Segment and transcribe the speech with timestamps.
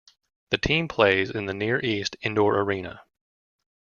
[0.49, 3.03] The team plays in the Near East Indoor Arena.